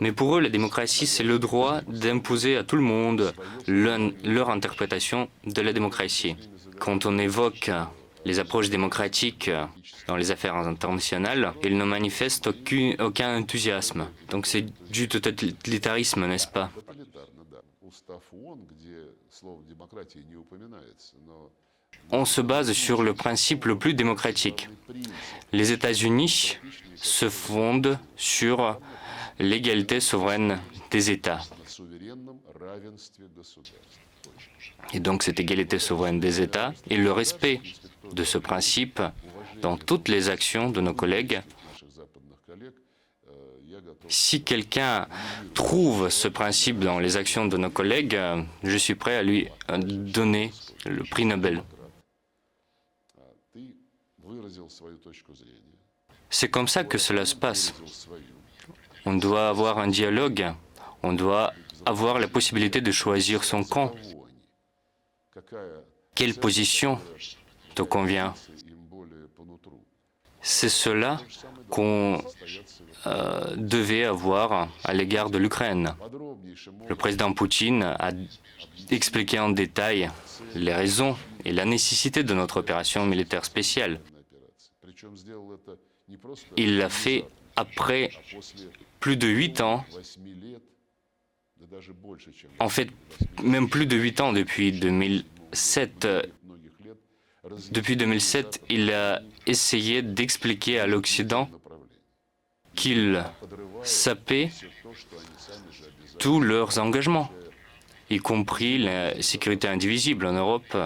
mais 0.01 0.13
pour 0.13 0.37
eux, 0.37 0.41
la 0.41 0.49
démocratie, 0.49 1.07
c'est 1.07 1.25
le 1.25 1.39
droit 1.39 1.81
d'imposer 1.83 2.57
à 2.57 2.65
tout 2.65 2.77
le 2.77 2.83
monde 2.83 3.33
leur 3.67 4.51
interprétation 4.51 5.29
de 5.45 5.61
la 5.61 5.73
démocratie. 5.73 6.37
Quand 6.79 7.07
on 7.07 7.19
évoque 7.19 7.71
les 8.25 8.39
approches 8.39 8.71
démocratiques 8.71 9.51
dans 10.07 10.17
les 10.17 10.31
affaires 10.31 10.55
internationales, 10.55 11.53
ils 11.65 11.77
ne 11.77 11.85
manifestent 11.85 12.49
aucun, 12.49 12.95
aucun 13.01 13.39
enthousiasme. 13.39 14.09
Donc 14.31 14.47
c'est 14.47 14.67
du 14.91 15.09
totalitarisme, 15.09 16.27
n'est-ce 16.27 16.49
pas? 16.49 16.71
On 22.13 22.25
se 22.25 22.41
base 22.41 22.73
sur 22.73 23.03
le 23.03 23.15
principe 23.15 23.65
le 23.67 23.79
plus 23.79 23.95
démocratique. 23.95 24.69
Les 25.53 25.73
États-Unis 25.73 26.59
se 26.97 27.29
fondent 27.29 27.99
sur 28.17 28.79
l'égalité 29.39 30.01
souveraine 30.01 30.59
des 30.91 31.11
États. 31.11 31.41
Et 34.93 35.01
donc 35.01 35.23
cette 35.23 35.41
égalité 35.41 35.79
souveraine 35.79 36.21
des 36.21 36.41
États 36.41 36.73
et 36.89 36.97
le 36.97 37.13
respect 37.13 37.61
de 38.13 38.25
ce 38.25 38.39
principe 38.39 39.01
dans 39.63 39.77
toutes 39.77 40.09
les 40.09 40.29
actions 40.29 40.71
de 40.71 40.81
nos 40.81 40.95
collègues. 40.95 41.43
Si 44.09 44.43
quelqu'un 44.43 45.07
trouve 45.55 46.09
ce 46.09 46.27
principe 46.27 46.81
dans 46.81 46.99
les 46.99 47.17
actions 47.17 47.47
de 47.47 47.57
nos 47.57 47.71
collègues, 47.71 48.19
je 48.65 48.77
suis 48.77 48.97
prêt 48.97 49.17
à 49.17 49.23
lui 49.23 49.49
donner 49.69 50.53
le 50.85 51.05
prix 51.05 51.25
Nobel. 51.25 51.63
C'est 56.29 56.49
comme 56.49 56.69
ça 56.69 56.85
que 56.85 56.99
cela 56.99 57.25
se 57.25 57.35
passe. 57.35 57.75
On 59.05 59.15
doit 59.15 59.49
avoir 59.49 59.79
un 59.79 59.89
dialogue, 59.89 60.53
on 61.03 61.13
doit 61.13 61.53
avoir 61.87 62.19
la 62.19 62.29
possibilité 62.29 62.81
de 62.81 62.93
choisir 62.93 63.45
son 63.45 63.65
camp. 63.65 63.93
Quelle 66.15 66.35
position 66.35 66.99
te 67.75 67.83
convient? 67.83 68.35
C'est 70.43 70.69
cela 70.69 71.21
qu'on 71.69 72.23
euh, 73.07 73.57
devait 73.57 74.05
avoir 74.05 74.69
à 74.85 74.95
l'égard 74.95 75.31
de 75.31 75.39
l'Ukraine. 75.39 75.95
Le 76.89 76.95
président 76.95 77.33
Poutine 77.33 77.83
a 77.83 78.11
expliqué 78.91 79.39
en 79.39 79.51
détail 79.51 80.11
les 80.55 80.75
raisons 80.75 81.17
et 81.45 81.53
la 81.53 81.65
nécessité 81.65 82.23
de 82.23 82.35
notre 82.35 82.59
opération 82.59 83.07
militaire 83.07 83.45
spéciale. 83.45 84.01
Il 86.57 86.79
l'a 86.79 86.89
fait 86.89 87.25
après 87.57 88.11
plus 88.99 89.17
de 89.17 89.29
huit 89.29 89.61
ans, 89.61 89.85
en 92.59 92.69
fait 92.69 92.89
même 93.43 93.69
plus 93.69 93.87
de 93.87 93.97
huit 93.97 94.21
ans 94.21 94.33
depuis 94.33 94.73
2007. 94.73 96.09
Depuis 97.73 97.97
2007, 97.97 98.63
il 98.69 98.93
a 98.93 99.23
essayé 99.47 100.03
d'expliquer 100.03 100.79
à 100.79 100.87
l'Occident 100.87 101.49
qu'il 102.75 103.25
sapait 103.83 104.51
tous 106.19 106.41
leurs 106.41 106.79
engagements, 106.79 107.31
y 108.11 108.19
compris 108.19 108.79
la 108.79 109.21
sécurité 109.23 109.69
indivisible 109.69 110.27
en 110.27 110.33
Europe 110.33 110.77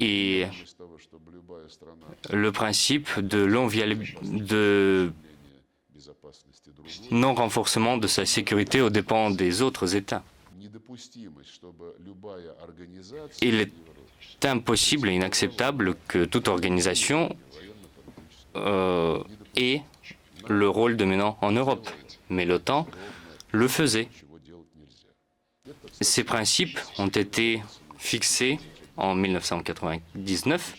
et 0.00 0.46
le 2.32 2.52
principe 2.52 3.20
de 3.20 3.46
non-renforcement 7.10 7.96
de 7.96 8.06
sa 8.06 8.26
sécurité 8.26 8.80
aux 8.80 8.90
dépens 8.90 9.30
des 9.30 9.62
autres 9.62 9.96
États. 9.96 10.24
Il 13.40 13.54
est 13.60 13.72
impossible 14.44 15.08
et 15.08 15.12
inacceptable 15.12 15.96
que 16.08 16.24
toute 16.24 16.48
organisation 16.48 17.34
euh, 18.56 19.22
ait 19.56 19.82
le 20.48 20.68
rôle 20.68 20.96
dominant 20.96 21.38
en 21.40 21.52
Europe. 21.52 21.88
Mais 22.28 22.44
l'OTAN 22.44 22.86
le 23.52 23.68
faisait. 23.68 24.08
Ces 26.00 26.24
principes 26.24 26.78
ont 26.98 27.08
été 27.08 27.62
fixés 27.96 28.58
en 28.96 29.14
1999. 29.14 30.74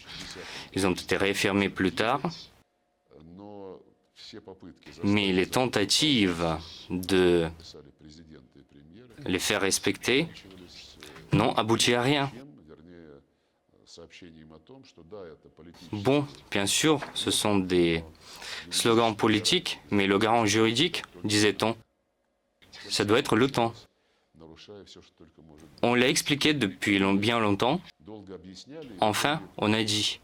Ils 0.74 0.88
ont 0.88 0.92
été 0.92 1.18
réaffirmés 1.18 1.70
plus 1.70 1.92
tard. 1.92 2.22
Mais 5.04 5.32
les 5.32 5.48
tentatives 5.48 6.58
de 6.90 7.48
les 9.26 9.40
faire 9.40 9.62
respecter 9.62 10.28
n'ont 11.32 11.54
abouti 11.54 11.94
à 11.94 12.02
rien. 12.02 12.32
Bon, 15.92 16.26
bien 16.52 16.66
sûr, 16.66 17.00
ce 17.14 17.32
sont 17.32 17.58
des 17.58 18.04
slogans 18.70 19.16
politiques, 19.16 19.80
mais 19.92 20.08
le 20.08 20.18
garant 20.18 20.46
juridique, 20.46 21.04
disait-on, 21.24 21.76
ça 22.90 23.06
doit 23.06 23.20
être 23.20 23.36
l'OTAN. 23.36 23.74
On 25.82 25.96
l'a 25.96 26.08
expliqué 26.08 26.54
depuis 26.54 27.00
bien 27.18 27.40
longtemps. 27.40 27.82
Enfin, 29.00 29.42
on 29.58 29.74
a 29.74 29.84
dit, 29.84 30.20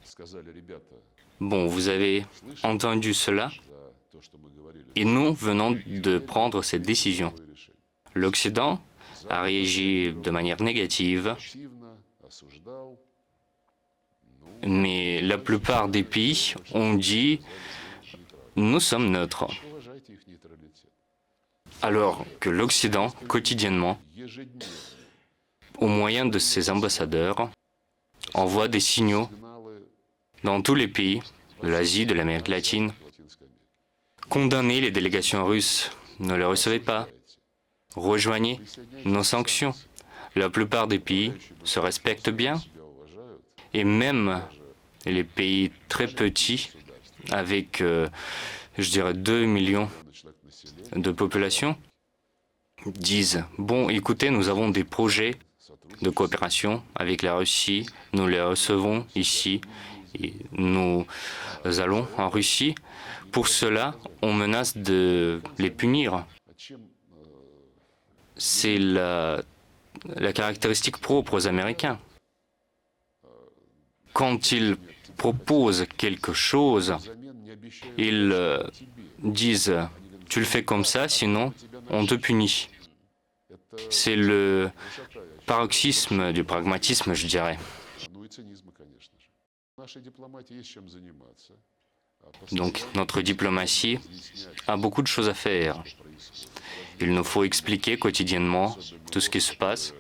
bon, 1.40 1.68
vous 1.68 1.88
avez 1.88 2.26
entendu 2.64 3.14
cela, 3.14 3.52
et 4.96 5.06
nous 5.06 5.34
venons 5.34 5.78
de 5.86 6.18
prendre 6.20 6.62
cette 6.64 6.84
décision. 6.84 7.34
L'Occident 8.14 8.82
a 9.30 9.42
réagi 9.42 10.14
de 10.14 10.32
manière 10.32 10.62
négative, 10.62 11.36
mais 14.64 15.22
la 15.22 15.38
plupart 15.38 15.88
des 15.90 16.04
pays 16.04 16.54
ont 16.74 16.94
dit, 16.94 17.40
nous 18.56 18.80
sommes 18.80 19.10
neutres. 19.10 19.48
Alors 21.84 22.26
que 22.40 22.50
l'Occident, 22.50 23.10
quotidiennement, 23.28 24.00
au 25.80 25.88
moyen 25.88 26.28
de 26.28 26.38
ses 26.38 26.70
ambassadeurs, 26.70 27.50
envoie 28.36 28.68
des 28.68 28.80
signaux 28.80 29.30
dans 30.44 30.62
tous 30.62 30.76
les 30.76 30.88
pays 30.88 31.22
de 31.64 31.70
l'Asie, 31.70 32.06
de 32.06 32.14
l'Amérique 32.14 32.50
latine. 32.50 32.94
Condamnez 34.30 34.80
les 34.80 34.92
délégations 34.92 35.44
russes, 35.44 35.92
ne 36.20 36.36
les 36.36 36.46
recevez 36.46 36.80
pas. 36.80 37.08
Rejoignez 37.96 38.60
nos 39.06 39.24
sanctions. 39.24 39.74
La 40.36 40.52
plupart 40.52 40.88
des 40.88 41.00
pays 41.00 41.34
se 41.64 41.80
respectent 41.80 42.30
bien. 42.30 42.62
Et 43.74 43.84
même 43.84 44.42
les 45.06 45.24
pays 45.24 45.72
très 45.90 46.08
petits, 46.08 46.72
avec, 47.32 47.82
euh, 47.82 48.08
je 48.78 48.90
dirais, 48.92 49.14
2 49.14 49.46
millions 49.46 49.90
de 50.96 51.12
population, 51.12 51.76
disent, 52.86 53.44
bon, 53.58 53.90
écoutez, 53.90 54.30
nous 54.30 54.50
avons 54.50 54.70
des 54.70 54.84
projets 54.84 55.36
de 56.02 56.10
coopération 56.10 56.84
avec 56.96 57.22
la 57.22 57.36
Russie. 57.36 57.86
Nous 58.14 58.28
les 58.28 58.42
recevons 58.42 59.06
ici 59.16 59.62
nous 60.52 61.06
allons 61.64 62.08
en 62.18 62.30
Russie. 62.30 62.76
Pour 63.32 63.48
cela, 63.48 63.96
on 64.22 64.34
menace 64.34 64.78
de 64.78 65.42
les 65.58 65.70
punir. 65.70 66.26
C'est 68.36 68.78
la, 68.78 69.42
la 70.06 70.34
caractéristique 70.34 70.98
propre 70.98 71.36
aux 71.36 71.48
Américains. 71.48 72.00
Quand 74.14 74.52
ils 74.52 74.76
proposent 75.18 75.86
quelque 75.98 76.34
chose, 76.34 76.96
ils 77.98 78.32
euh, 78.34 78.64
disent 79.20 79.74
tu 80.32 80.40
le 80.40 80.46
fais 80.46 80.64
comme 80.64 80.86
ça, 80.86 81.10
sinon 81.10 81.54
on 81.90 82.06
te 82.06 82.16
punit. 82.16 82.70
C'est 83.90 84.16
le 84.16 84.72
paroxysme 85.46 86.32
du 86.32 86.46
pragmatisme, 86.46 87.14
je 87.14 87.28
dirais. 87.28 87.60
Donc 92.54 92.86
notre 92.96 93.22
diplomatie 93.22 94.00
a 94.68 94.78
beaucoup 94.78 95.02
de 95.02 95.08
choses 95.08 95.28
à 95.28 95.34
faire. 95.34 95.84
Il 97.02 97.14
nous 97.14 97.26
faut 97.26 97.44
expliquer 97.44 97.98
quotidiennement 97.98 98.78
tout 99.12 99.20
ce 99.20 99.30
qui 99.30 99.42
se 99.42 99.54
passe. 99.54 99.94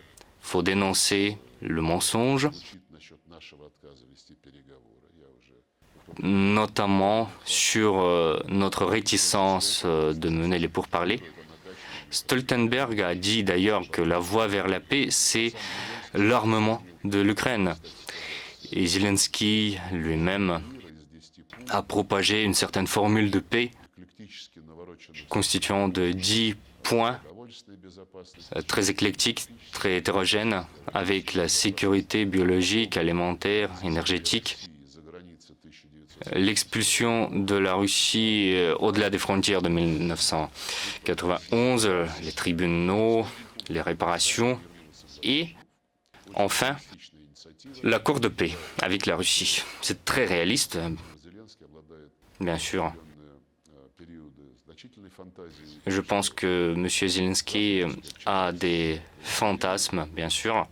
Il 0.43 0.47
faut 0.51 0.63
dénoncer 0.63 1.38
le 1.59 1.81
mensonge. 1.81 2.50
Notamment 6.22 7.29
sur 7.46 8.01
euh, 8.01 8.39
notre 8.50 8.86
réticence 8.86 9.84
euh, 9.86 10.13
de 10.13 10.29
mener 10.29 10.60
les 10.60 10.67
pourparlers. 10.67 11.22
Stoltenberg 12.10 13.01
a 13.01 13.15
dit 13.15 13.43
d'ailleurs 13.43 13.89
que 13.89 14.01
la 14.01 14.20
voie 14.20 14.48
vers 14.48 14.67
la 14.67 14.79
paix, 14.79 15.08
c'est 15.10 15.53
l'armement 16.13 16.84
de 17.03 17.20
l'Ukraine. 17.20 17.75
Et 18.74 18.86
Zelensky 18.86 19.77
lui-même 19.91 20.62
a 21.70 21.81
propagé 21.81 22.43
une 22.43 22.53
certaine 22.53 22.88
formule 22.88 23.31
de 23.31 23.39
paix 23.39 23.72
constituant 25.29 25.88
de 25.88 26.12
dix 26.12 26.55
points 26.84 27.20
très 28.67 28.89
éclectiques, 28.89 29.48
très 29.72 29.98
hétérogènes, 29.98 30.63
avec 30.93 31.34
la 31.34 31.48
sécurité 31.48 32.25
biologique, 32.25 32.98
alimentaire, 32.98 33.70
énergétique, 33.84 34.58
l'expulsion 36.34 37.30
de 37.32 37.56
la 37.56 37.74
Russie 37.74 38.51
euh, 38.54 38.75
au-delà 38.80 39.10
des 39.10 39.18
frontières 39.18 39.62
de 39.62 39.70
1991, 39.70 41.86
euh, 41.86 42.06
les 42.24 42.32
tribunaux, 42.32 43.25
les 43.70 43.82
réparations 43.82 44.60
et 45.24 45.50
enfin 46.34 46.78
l'accord 47.84 48.20
de 48.20 48.28
paix 48.28 48.51
avec 48.82 49.06
la 49.06 49.16
Russie. 49.16 49.63
C'est 49.82 50.04
très 50.06 50.25
réaliste, 50.25 50.80
bien 52.40 52.58
sûr. 52.58 52.94
Je 55.86 56.01
pense 56.01 56.30
que 56.30 56.74
M. 56.75 56.90
Zelensky 56.90 57.84
a 58.25 58.51
des 58.51 59.00
fantasmes, 59.22 60.08
bien 60.13 60.30
sûr. 60.30 60.68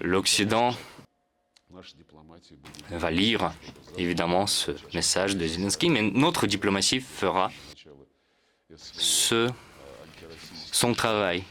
L'Occident 0.00 0.74
va 2.90 3.10
lire 3.10 3.52
évidemment 3.96 4.46
ce 4.46 4.72
message 4.94 5.36
de 5.36 5.46
Zelensky, 5.46 5.90
mais 5.90 6.02
notre 6.02 6.46
diplomatie 6.46 7.00
fera 7.00 7.50
ce, 8.76 9.50
son 10.72 10.94
travail. 10.94 11.44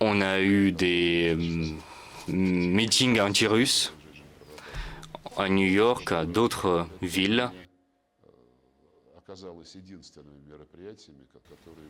On 0.00 0.20
a 0.20 0.40
eu 0.40 0.72
des 0.72 1.34
mm, 1.36 1.78
meetings 2.28 3.20
anti-russes 3.20 3.92
à 5.36 5.48
New 5.48 5.66
York, 5.66 6.10
à 6.12 6.24
d'autres 6.24 6.88
villes. 7.00 7.50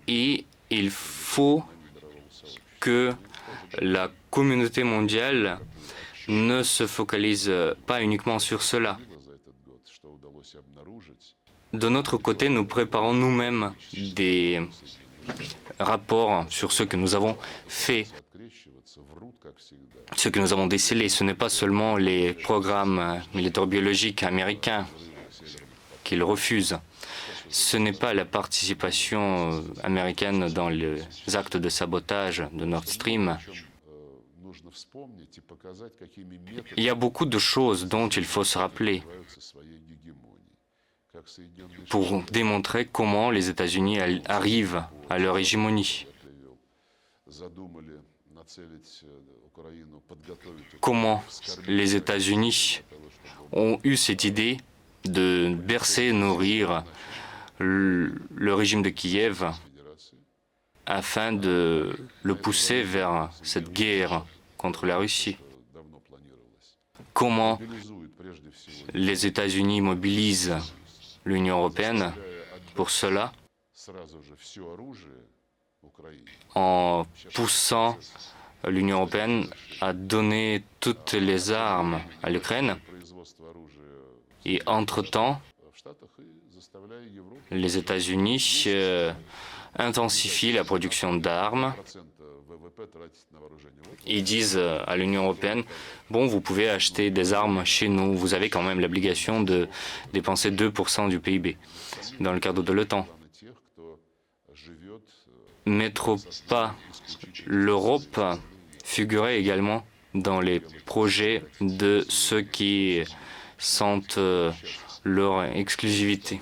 Et 0.06 0.44
il 0.70 0.90
faut 0.90 1.64
que 2.80 3.12
la 3.80 4.10
communauté 4.30 4.84
mondiale 4.84 5.58
ne 6.28 6.62
se 6.62 6.86
focalise 6.86 7.50
pas 7.86 8.02
uniquement 8.02 8.38
sur 8.38 8.62
cela. 8.62 8.98
De 11.72 11.88
notre 11.88 12.16
côté, 12.16 12.48
nous 12.48 12.64
préparons 12.64 13.12
nous-mêmes 13.12 13.74
des 13.94 14.60
rapports 15.78 16.46
sur 16.48 16.72
ce 16.72 16.82
que 16.82 16.96
nous 16.96 17.14
avons 17.14 17.36
fait, 17.66 18.06
ce 20.16 20.28
que 20.28 20.40
nous 20.40 20.52
avons 20.52 20.66
décelé. 20.66 21.08
Ce 21.08 21.24
n'est 21.24 21.34
pas 21.34 21.48
seulement 21.50 21.96
les 21.96 22.32
programmes 22.32 23.20
militaires 23.34 23.66
biologiques 23.66 24.22
américains 24.22 24.86
qu'ils 26.04 26.22
refusent. 26.22 26.78
Ce 27.50 27.76
n'est 27.76 27.92
pas 27.92 28.14
la 28.14 28.24
participation 28.24 29.64
américaine 29.82 30.48
dans 30.48 30.68
les 30.68 31.02
actes 31.34 31.56
de 31.56 31.68
sabotage 31.68 32.44
de 32.52 32.64
Nord 32.64 32.84
Stream. 32.84 33.38
Il 36.76 36.84
y 36.84 36.88
a 36.88 36.94
beaucoup 36.94 37.26
de 37.26 37.38
choses 37.38 37.86
dont 37.86 38.08
il 38.08 38.24
faut 38.24 38.44
se 38.44 38.58
rappeler 38.58 39.02
pour 41.88 42.22
démontrer 42.30 42.86
comment 42.86 43.30
les 43.30 43.48
États-Unis 43.48 43.98
arrivent 44.26 44.84
à 45.10 45.18
leur 45.18 45.38
hégémonie. 45.38 46.06
Comment 50.80 51.22
les 51.66 51.96
États-Unis 51.96 52.80
ont 53.52 53.78
eu 53.84 53.96
cette 53.96 54.24
idée 54.24 54.58
de 55.04 55.54
bercer, 55.54 56.12
nourrir 56.12 56.84
le 57.58 58.54
régime 58.54 58.82
de 58.82 58.90
Kiev 58.90 59.44
afin 60.86 61.32
de 61.32 61.96
le 62.22 62.34
pousser 62.34 62.82
vers 62.82 63.30
cette 63.42 63.70
guerre 63.72 64.24
contre 64.56 64.86
la 64.86 64.96
Russie. 64.96 65.36
Comment 67.12 67.58
les 68.94 69.26
États-Unis 69.26 69.80
mobilisent 69.80 70.56
l'Union 71.24 71.58
européenne 71.58 72.12
pour 72.74 72.90
cela? 72.90 73.32
En 76.54 77.04
poussant 77.34 77.98
l'Union 78.66 78.98
européenne 78.98 79.46
à 79.80 79.92
donner 79.92 80.64
toutes 80.80 81.12
les 81.12 81.50
armes 81.50 82.00
à 82.22 82.30
l'Ukraine. 82.30 82.76
Et 84.44 84.60
entre-temps, 84.66 85.40
les 87.50 87.76
États-Unis 87.78 88.64
euh, 88.66 89.12
intensifient 89.76 90.52
la 90.52 90.64
production 90.64 91.14
d'armes. 91.14 91.74
Ils 94.06 94.22
disent 94.22 94.56
euh, 94.56 94.82
à 94.86 94.96
l'Union 94.96 95.24
européenne, 95.24 95.64
bon, 96.10 96.26
vous 96.26 96.40
pouvez 96.40 96.68
acheter 96.68 97.10
des 97.10 97.32
armes 97.32 97.64
chez 97.64 97.88
nous, 97.88 98.14
vous 98.14 98.34
avez 98.34 98.48
quand 98.48 98.62
même 98.62 98.80
l'obligation 98.80 99.42
de 99.42 99.68
dépenser 100.12 100.50
2% 100.50 101.08
du 101.08 101.20
PIB 101.20 101.56
dans 102.20 102.32
le 102.32 102.40
cadre 102.40 102.62
de 102.62 102.72
l'OTAN. 102.72 103.06
Mais 105.66 105.90
trop 105.90 106.16
pas 106.48 106.74
l'Europe 107.46 108.20
figurait 108.84 109.38
également 109.38 109.84
dans 110.14 110.40
les 110.40 110.60
projets 110.86 111.44
de 111.60 112.04
ceux 112.08 112.40
qui 112.40 113.02
sentent 113.58 114.18
euh, 114.18 114.50
leur 115.04 115.44
exclusivité. 115.44 116.40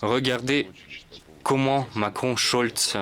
Regardez 0.00 0.68
comment 1.42 1.86
Macron-Scholz 1.94 2.96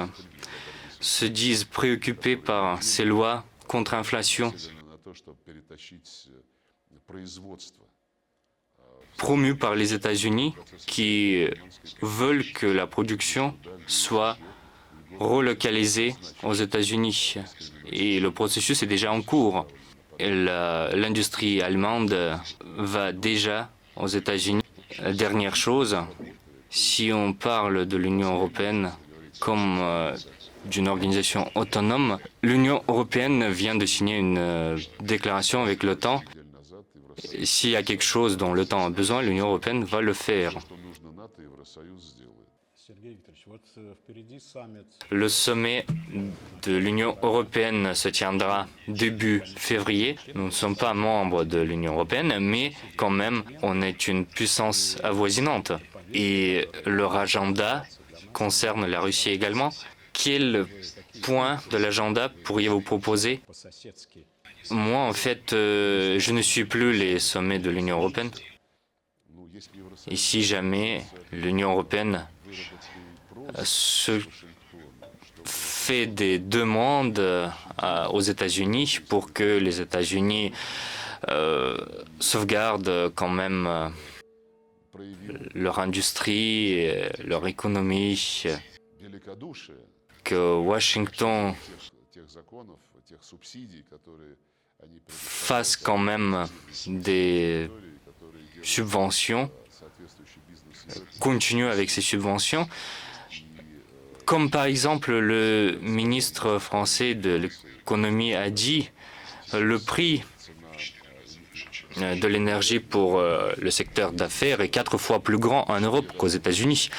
se 1.00 1.24
disent 1.24 1.64
préoccupés 1.64 2.36
par 2.36 2.82
ces 2.82 3.04
lois 3.04 3.44
contre 3.66 3.94
inflation 3.94 4.52
promues 9.20 9.54
par 9.54 9.74
les 9.74 9.92
États-Unis 9.92 10.54
qui 10.86 11.46
veulent 12.00 12.44
que 12.52 12.66
la 12.66 12.86
production 12.86 13.54
soit 13.86 14.38
relocalisée 15.18 16.14
aux 16.42 16.54
États-Unis. 16.54 17.34
Et 17.92 18.18
le 18.18 18.30
processus 18.30 18.82
est 18.82 18.86
déjà 18.86 19.12
en 19.12 19.20
cours. 19.20 19.66
L'industrie 20.18 21.60
allemande 21.60 22.40
va 22.76 23.12
déjà 23.12 23.70
aux 23.96 24.06
États-Unis. 24.06 24.62
Dernière 24.98 25.54
chose, 25.56 25.96
si 26.68 27.12
on 27.12 27.32
parle 27.32 27.86
de 27.86 27.96
l'Union 27.96 28.34
européenne 28.34 28.90
comme 29.38 29.78
euh, 29.80 30.16
d'une 30.66 30.88
organisation 30.88 31.50
autonome, 31.54 32.18
l'Union 32.42 32.82
européenne 32.88 33.48
vient 33.50 33.74
de 33.76 33.86
signer 33.86 34.18
une 34.18 34.36
euh, 34.38 34.76
déclaration 35.00 35.62
avec 35.62 35.82
l'OTAN. 35.82 36.22
S'il 37.44 37.70
y 37.70 37.76
a 37.76 37.82
quelque 37.82 38.04
chose 38.04 38.36
dont 38.36 38.52
l'OTAN 38.52 38.86
a 38.86 38.90
besoin, 38.90 39.22
l'Union 39.22 39.46
européenne 39.46 39.84
va 39.84 40.00
le 40.00 40.12
faire. 40.12 40.54
Le 45.10 45.28
sommet 45.28 45.84
de 46.62 46.76
l'Union 46.76 47.16
européenne 47.22 47.94
se 47.94 48.08
tiendra 48.08 48.66
début 48.88 49.42
février. 49.56 50.16
Nous 50.34 50.46
ne 50.46 50.50
sommes 50.50 50.76
pas 50.76 50.94
membres 50.94 51.44
de 51.44 51.58
l'Union 51.58 51.94
européenne, 51.94 52.38
mais 52.40 52.72
quand 52.96 53.10
même, 53.10 53.42
on 53.62 53.82
est 53.82 54.08
une 54.08 54.26
puissance 54.26 54.98
avoisinante. 55.02 55.72
Et 56.14 56.68
leur 56.86 57.16
agenda 57.16 57.84
concerne 58.32 58.86
la 58.86 59.00
Russie 59.00 59.30
également. 59.30 59.70
Quel 60.12 60.66
point 61.22 61.58
de 61.70 61.76
l'agenda 61.76 62.28
pourriez-vous 62.44 62.80
proposer? 62.80 63.40
Moi, 64.70 64.98
en 65.00 65.12
fait, 65.12 65.52
euh, 65.52 66.18
je 66.18 66.32
ne 66.32 66.42
suis 66.42 66.64
plus 66.64 66.92
les 66.92 67.18
sommets 67.18 67.58
de 67.58 67.70
l'Union 67.70 67.96
européenne. 67.98 68.30
Et 70.08 70.16
si 70.16 70.42
jamais 70.42 71.02
l'Union 71.32 71.72
européenne 71.72 72.26
se 73.64 74.20
fait 75.44 76.06
des 76.06 76.38
demandes 76.38 77.18
euh, 77.18 77.48
aux 78.10 78.20
États-Unis 78.20 79.00
pour 79.08 79.32
que 79.32 79.58
les 79.58 79.80
États-Unis 79.80 80.52
euh, 81.28 81.76
sauvegardent 82.20 83.10
quand 83.14 83.28
même 83.28 83.66
euh, 83.66 83.88
leur 85.54 85.78
industrie, 85.78 86.86
leur 87.24 87.46
économie, 87.46 88.44
que 90.24 90.56
Washington 90.58 91.54
fassent 95.08 95.76
quand 95.76 95.98
même 95.98 96.46
des 96.86 97.70
subventions, 98.62 99.50
continuent 101.18 101.70
avec 101.70 101.90
ces 101.90 102.00
subventions, 102.00 102.68
comme 104.30 104.48
par 104.48 104.66
exemple 104.66 105.10
le 105.10 105.76
ministre 105.82 106.60
français 106.60 107.16
de 107.16 107.30
l'économie 107.30 108.32
a 108.32 108.48
dit, 108.48 108.88
le 109.52 109.76
prix 109.80 110.22
de 111.96 112.28
l'énergie 112.28 112.78
pour 112.78 113.18
euh, 113.18 113.52
le 113.60 113.72
secteur 113.72 114.12
d'affaires 114.12 114.60
est 114.60 114.68
quatre 114.68 114.98
fois 114.98 115.18
plus 115.18 115.38
grand 115.38 115.68
en 115.68 115.80
Europe 115.80 116.12
qu'aux 116.16 116.28
États-Unis. 116.28 116.90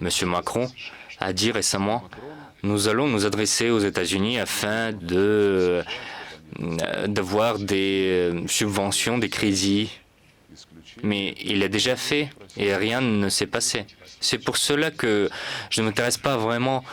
Monsieur 0.00 0.26
Macron 0.26 0.66
a 1.20 1.32
dit 1.32 1.52
récemment, 1.52 2.02
nous 2.64 2.88
allons 2.88 3.06
nous 3.06 3.24
adresser 3.24 3.70
aux 3.70 3.78
États-Unis 3.78 4.40
afin 4.40 4.90
euh, 5.12 5.84
d'avoir 7.06 7.60
des 7.60 8.32
euh, 8.34 8.48
subventions, 8.48 9.18
des 9.18 9.28
crédits. 9.28 9.92
Mais 11.02 11.34
il 11.44 11.60
l'a 11.60 11.68
déjà 11.68 11.96
fait 11.96 12.30
et 12.56 12.74
rien 12.74 13.00
ne 13.00 13.28
s'est 13.28 13.46
passé. 13.46 13.86
C'est 14.20 14.38
pour 14.38 14.56
cela 14.56 14.90
que 14.90 15.30
je 15.70 15.80
ne 15.80 15.86
m'intéresse 15.86 16.18
pas 16.18 16.36
vraiment 16.36 16.84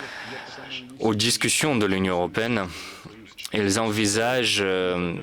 aux 1.00 1.15
discussions 1.15 1.76
de 1.76 1.86
l'Union 1.86 2.15
européenne. 2.15 2.68
Ils 3.54 3.80
envisagent 3.80 4.62
euh, 4.62 5.13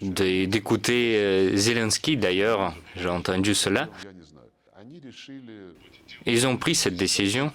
d'écouter 0.00 1.52
Zelensky, 1.56 2.16
d'ailleurs, 2.16 2.74
j'ai 2.96 3.08
entendu 3.08 3.54
cela. 3.54 3.88
Ils 6.26 6.46
ont 6.46 6.56
pris 6.56 6.74
cette 6.74 6.96
décision 6.96 7.52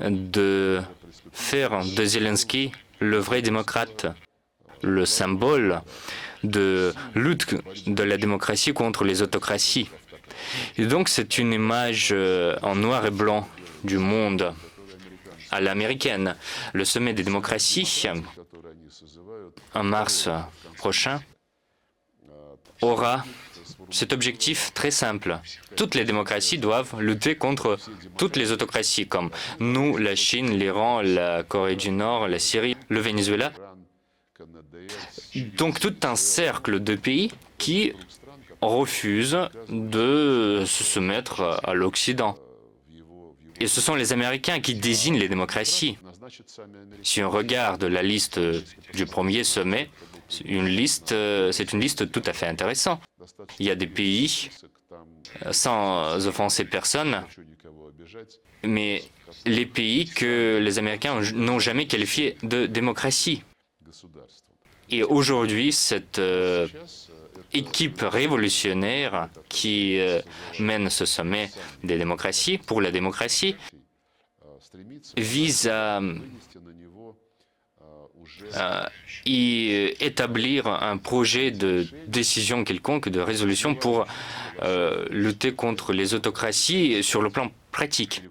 de 0.00 0.80
faire 1.32 1.84
de 1.84 2.04
Zelensky 2.04 2.72
le 3.00 3.18
vrai 3.18 3.42
démocrate 3.42 4.06
le 4.82 5.06
symbole 5.06 5.80
de 6.44 6.94
lutte 7.14 7.56
de 7.86 8.02
la 8.02 8.16
démocratie 8.16 8.72
contre 8.72 9.04
les 9.04 9.22
autocraties. 9.22 9.88
Et 10.78 10.86
donc 10.86 11.08
c'est 11.08 11.38
une 11.38 11.52
image 11.52 12.10
euh, 12.12 12.56
en 12.62 12.76
noir 12.76 13.04
et 13.06 13.10
blanc 13.10 13.48
du 13.82 13.98
monde 13.98 14.54
à 15.50 15.60
l'américaine. 15.60 16.36
Le 16.72 16.84
sommet 16.84 17.12
des 17.12 17.22
démocraties, 17.22 18.06
en 19.74 19.84
mars 19.84 20.28
prochain, 20.76 21.20
aura 22.82 23.24
cet 23.90 24.12
objectif 24.12 24.72
très 24.74 24.90
simple. 24.90 25.38
Toutes 25.76 25.94
les 25.94 26.04
démocraties 26.04 26.58
doivent 26.58 27.00
lutter 27.00 27.36
contre 27.36 27.78
toutes 28.16 28.36
les 28.36 28.52
autocraties, 28.52 29.06
comme 29.06 29.30
nous, 29.60 29.96
la 29.96 30.16
Chine, 30.16 30.58
l'Iran, 30.58 31.02
la 31.02 31.42
Corée 31.42 31.76
du 31.76 31.90
Nord, 31.90 32.28
la 32.28 32.38
Syrie, 32.38 32.76
le 32.88 33.00
Venezuela. 33.00 33.52
Donc 35.56 35.80
tout 35.80 35.94
un 36.02 36.16
cercle 36.16 36.80
de 36.80 36.94
pays 36.94 37.30
qui 37.58 37.92
refusent 38.60 39.48
de 39.68 40.64
se 40.66 40.84
soumettre 40.84 41.60
à 41.62 41.74
l'Occident. 41.74 42.36
Et 43.60 43.68
ce 43.68 43.80
sont 43.80 43.94
les 43.94 44.12
Américains 44.12 44.60
qui 44.60 44.74
désignent 44.74 45.18
les 45.18 45.28
démocraties. 45.28 45.96
Si 47.02 47.22
on 47.22 47.30
regarde 47.30 47.84
la 47.84 48.02
liste 48.02 48.40
du 48.94 49.06
premier 49.06 49.44
sommet, 49.44 49.90
une 50.44 50.66
liste, 50.66 51.14
c'est 51.52 51.72
une 51.72 51.80
liste 51.80 52.10
tout 52.10 52.22
à 52.26 52.32
fait 52.32 52.46
intéressante. 52.46 53.00
Il 53.60 53.66
y 53.66 53.70
a 53.70 53.76
des 53.76 53.86
pays, 53.86 54.50
sans 55.52 56.26
offenser 56.26 56.64
personne, 56.64 57.22
mais 58.64 59.04
les 59.46 59.66
pays 59.66 60.06
que 60.06 60.58
les 60.60 60.78
Américains 60.78 61.20
n'ont 61.34 61.58
jamais 61.58 61.86
qualifiés 61.86 62.36
de 62.42 62.66
démocratie. 62.66 63.42
Et 64.90 65.02
aujourd'hui, 65.02 65.72
cette 65.72 66.18
euh, 66.18 66.68
équipe 67.52 68.00
révolutionnaire 68.02 69.28
qui 69.48 69.98
euh, 69.98 70.20
mène 70.58 70.90
ce 70.90 71.04
sommet 71.06 71.50
des 71.82 71.96
démocraties 71.96 72.58
pour 72.58 72.80
la 72.80 72.90
démocratie 72.90 73.56
vise 75.16 75.68
à, 75.68 76.00
y 79.24 79.94
établir 80.00 80.66
un 80.66 80.98
projet 80.98 81.50
de 81.50 81.86
décision 82.08 82.64
quelconque, 82.64 83.08
de 83.08 83.20
résolution 83.20 83.74
pour 83.74 84.06
euh, 84.62 85.06
lutter 85.10 85.54
contre 85.54 85.92
les 85.92 86.14
autocraties 86.14 87.02
sur 87.02 87.22
le 87.22 87.30
plan 87.30 87.50
pratique. 87.70 88.22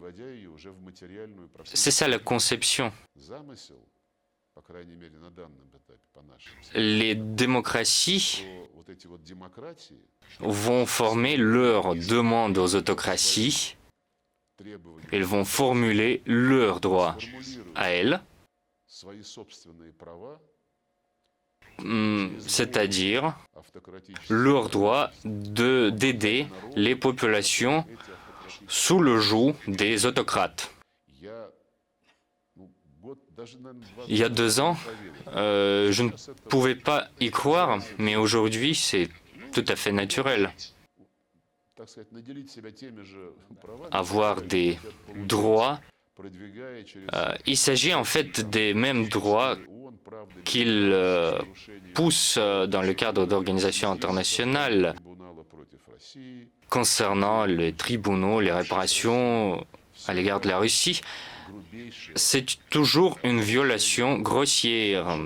C'est 1.63 1.91
ça 1.91 2.07
la 2.07 2.19
conception 2.19 2.91
les 6.75 7.15
démocraties 7.15 8.45
vont 10.39 10.85
former 10.85 11.37
leurs 11.37 11.95
demandes 11.95 12.57
aux 12.57 12.75
autocraties, 12.75 13.75
elles 15.11 15.23
vont 15.23 15.45
formuler 15.45 16.21
leurs 16.25 16.79
droits 16.79 17.17
à 17.75 17.89
elles, 17.89 18.21
c'est-à-dire 22.47 23.35
leur 24.29 24.69
droit 24.69 25.09
d'aider 25.25 26.47
les 26.75 26.95
populations 26.95 27.85
sous 28.67 28.99
le 28.99 29.19
joug 29.19 29.55
des 29.67 30.05
autocrates. 30.05 30.72
Il 34.07 34.17
y 34.17 34.23
a 34.23 34.29
deux 34.29 34.59
ans, 34.59 34.77
euh, 35.35 35.91
je 35.91 36.03
ne 36.03 36.09
pouvais 36.49 36.75
pas 36.75 37.07
y 37.19 37.29
croire, 37.31 37.79
mais 37.97 38.15
aujourd'hui, 38.15 38.75
c'est 38.75 39.09
tout 39.51 39.65
à 39.67 39.75
fait 39.75 39.91
naturel. 39.91 40.51
Avoir 43.91 44.41
des 44.41 44.77
droits, 45.15 45.79
euh, 47.13 47.33
il 47.45 47.57
s'agit 47.57 47.93
en 47.93 48.03
fait 48.03 48.49
des 48.49 48.73
mêmes 48.73 49.07
droits 49.07 49.57
qu'ils 50.45 50.91
euh, 50.93 51.39
poussent 51.93 52.37
dans 52.37 52.81
le 52.81 52.93
cadre 52.93 53.25
d'organisations 53.25 53.91
internationales 53.91 54.95
concernant 56.69 57.45
les 57.45 57.73
tribunaux, 57.73 58.41
les 58.41 58.51
réparations 58.51 59.65
à 60.07 60.13
l'égard 60.13 60.39
de 60.39 60.47
la 60.47 60.59
Russie 60.59 61.01
c'est 62.15 62.45
toujours 62.69 63.17
une 63.23 63.41
violation 63.41 64.19
grossière 64.19 65.17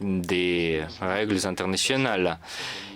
des 0.00 0.82
règles 1.00 1.46
internationales. 1.46 2.38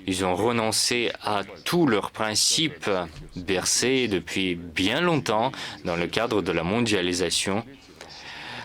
Ils 0.07 0.25
ont 0.25 0.35
renoncé 0.35 1.11
à 1.23 1.43
tous 1.65 1.87
leurs 1.87 2.11
principes 2.11 2.91
bercés 3.37 4.09
depuis 4.09 4.55
bien 4.55 5.01
longtemps 5.01 5.51
dans 5.85 5.97
le 5.97 6.07
cadre 6.07 6.43
de 6.43 6.53
la 6.53 6.63
mondialisation. 6.63 7.65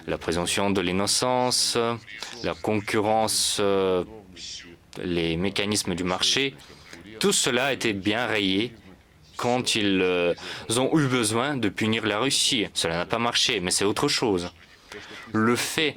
La 0.07 0.17
présomption 0.17 0.69
de 0.69 0.81
l'innocence, 0.81 1.77
la 2.43 2.53
concurrence, 2.55 3.61
les 5.03 5.37
mécanismes 5.37 5.95
du 5.95 6.03
marché, 6.03 6.55
tout 7.19 7.31
cela 7.31 7.67
a 7.67 7.73
été 7.73 7.93
bien 7.93 8.25
rayé 8.25 8.73
quand 9.39 9.75
ils 9.75 10.01
euh, 10.01 10.33
ont 10.77 10.99
eu 10.99 11.07
besoin 11.07 11.55
de 11.55 11.69
punir 11.69 12.05
la 12.05 12.19
Russie. 12.19 12.67
Cela 12.73 12.97
n'a 12.97 13.05
pas 13.05 13.19
marché, 13.19 13.61
mais 13.61 13.71
c'est 13.71 13.85
autre 13.85 14.09
chose. 14.09 14.51
Le 15.33 15.55
fait 15.55 15.95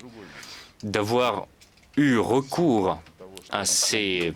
d'avoir 0.83 1.49
eu 1.97 2.19
recours 2.19 3.03
à 3.51 3.65
ces 3.65 4.33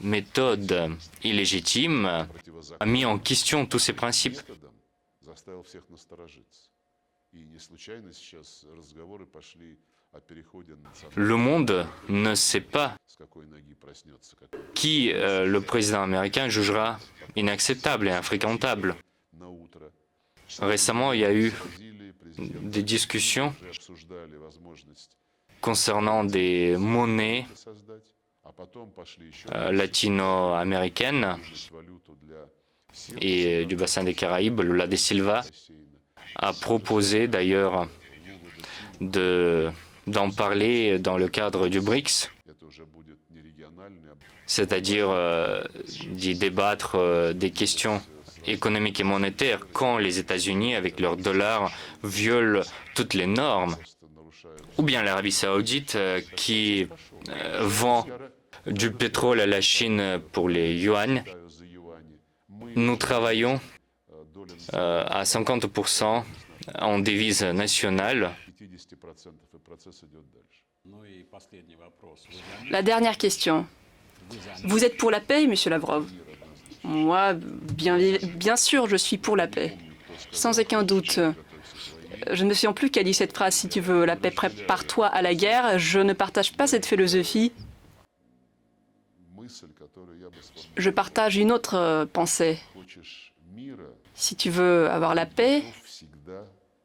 méthodes 0.00 0.90
illégitimes 1.22 2.26
a 2.80 2.86
mis 2.86 3.04
en 3.04 3.18
question 3.18 3.64
tous 3.64 3.78
ces 3.78 3.92
principes. 3.92 4.40
Le 11.16 11.36
monde 11.36 11.86
ne 12.08 12.34
sait 12.34 12.60
pas 12.60 12.94
qui 14.74 15.12
euh, 15.12 15.44
le 15.46 15.60
président 15.60 16.02
américain 16.02 16.48
jugera 16.48 16.98
inacceptable 17.36 18.08
et 18.08 18.12
infréquentable. 18.12 18.94
Récemment, 20.60 21.12
il 21.12 21.20
y 21.20 21.24
a 21.24 21.34
eu 21.34 21.52
des 22.38 22.82
discussions 22.82 23.54
concernant 25.60 26.24
des 26.24 26.76
monnaies 26.76 27.46
euh, 29.52 29.72
latino-américaines 29.72 31.36
et 33.20 33.66
du 33.66 33.76
bassin 33.76 34.04
des 34.04 34.14
Caraïbes. 34.14 34.60
Lula 34.60 34.86
de 34.86 34.96
Silva 34.96 35.42
a 36.36 36.52
proposé 36.52 37.28
d'ailleurs 37.28 37.88
d'en 40.08 40.30
parler 40.30 40.98
dans 40.98 41.18
le 41.18 41.28
cadre 41.28 41.68
du 41.68 41.80
BRICS. 41.80 42.30
C'est-à-dire 44.46 45.10
euh, 45.10 45.62
d'y 46.06 46.34
débattre 46.34 46.94
euh, 46.94 47.32
des 47.34 47.50
questions 47.50 48.00
économiques 48.46 48.98
et 48.98 49.04
monétaires 49.04 49.66
quand 49.72 49.98
les 49.98 50.18
États-Unis, 50.18 50.74
avec 50.74 51.00
leur 51.00 51.18
dollar, 51.18 51.70
violent 52.02 52.62
toutes 52.94 53.12
les 53.12 53.26
normes, 53.26 53.76
ou 54.78 54.82
bien 54.82 55.02
l'Arabie 55.02 55.32
saoudite 55.32 55.96
euh, 55.96 56.22
qui 56.34 56.88
vend 57.60 58.06
du 58.66 58.90
pétrole 58.90 59.40
à 59.40 59.46
la 59.46 59.60
Chine 59.60 60.18
pour 60.32 60.48
les 60.48 60.74
yuan, 60.76 61.22
nous 62.74 62.96
travaillons 62.96 63.60
à 64.72 65.22
50% 65.24 66.22
en 66.78 66.98
devise 66.98 67.42
nationale. 67.42 68.30
La 72.70 72.82
dernière 72.82 73.18
question. 73.18 73.66
Vous 74.64 74.84
êtes 74.84 74.96
pour 74.96 75.10
la 75.10 75.20
paix, 75.20 75.46
Monsieur 75.46 75.70
Lavrov? 75.70 76.10
Moi, 76.84 77.34
bien, 77.34 77.98
bien 78.36 78.56
sûr, 78.56 78.86
je 78.88 78.96
suis 78.96 79.18
pour 79.18 79.36
la 79.36 79.46
paix. 79.46 79.76
Sans 80.32 80.58
aucun 80.58 80.82
doute. 80.82 81.20
Je 82.30 82.44
ne 82.44 82.48
me 82.48 82.54
souviens 82.54 82.72
plus 82.72 82.90
qui 82.90 82.98
a 82.98 83.02
dit 83.02 83.14
cette 83.14 83.34
phrase, 83.34 83.54
si 83.54 83.68
tu 83.68 83.80
veux 83.80 84.04
la 84.04 84.16
paix, 84.16 84.30
prépare-toi 84.30 85.06
à 85.06 85.22
la 85.22 85.34
guerre. 85.34 85.78
Je 85.78 86.00
ne 86.00 86.12
partage 86.12 86.52
pas 86.54 86.66
cette 86.66 86.86
philosophie. 86.86 87.52
Je 90.76 90.90
partage 90.90 91.36
une 91.36 91.52
autre 91.52 91.74
euh, 91.74 92.06
pensée. 92.06 92.58
Si 94.14 94.36
tu 94.36 94.50
veux 94.50 94.88
avoir 94.90 95.14
la 95.14 95.26
paix, 95.26 95.62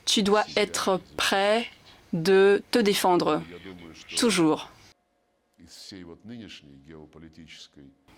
tu 0.06 0.24
dois 0.24 0.44
être 0.56 1.00
prêt 1.18 1.68
de 2.14 2.62
te 2.72 2.80
défendre, 2.80 3.42
toujours. 4.18 4.70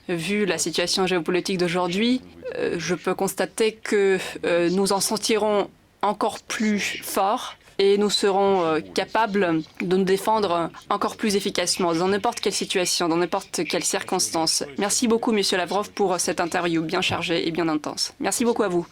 Vu 0.07 0.45
la 0.45 0.57
situation 0.57 1.07
géopolitique 1.07 1.57
d'aujourd'hui, 1.57 2.21
euh, 2.55 2.75
je 2.77 2.93
peux 2.93 3.15
constater 3.15 3.73
que 3.73 4.19
euh, 4.45 4.69
nous 4.69 4.93
en 4.93 4.99
sentirons 4.99 5.69
encore 6.01 6.39
plus 6.41 7.01
fort 7.03 7.55
et 7.79 7.97
nous 7.97 8.09
serons 8.09 8.63
euh, 8.63 8.79
capables 8.81 9.61
de 9.81 9.97
nous 9.97 10.03
défendre 10.03 10.69
encore 10.89 11.17
plus 11.17 11.35
efficacement 11.35 11.93
dans 11.93 12.07
n'importe 12.07 12.39
quelle 12.39 12.53
situation, 12.53 13.09
dans 13.09 13.17
n'importe 13.17 13.63
quelle 13.65 13.83
circonstance. 13.83 14.63
Merci 14.77 15.07
beaucoup, 15.07 15.31
Monsieur 15.31 15.57
Lavrov, 15.57 15.89
pour 15.91 16.19
cette 16.19 16.39
interview 16.39 16.83
bien 16.83 17.01
chargée 17.01 17.47
et 17.47 17.51
bien 17.51 17.67
intense. 17.67 18.13
Merci 18.19 18.45
beaucoup 18.45 18.63
à 18.63 18.67
vous. 18.67 18.85